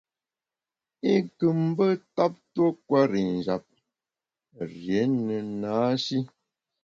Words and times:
I 1.11 1.13
nkù 1.23 1.47
mbe 1.67 1.85
ntap 2.09 2.33
tuo 2.53 2.67
kwer 2.85 3.09
i 3.21 3.23
njap, 3.35 3.63
rié 4.69 5.01
ne 5.25 5.37
na-shi. 5.61 6.17